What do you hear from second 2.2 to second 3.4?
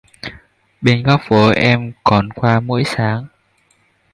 qua mỗi sáng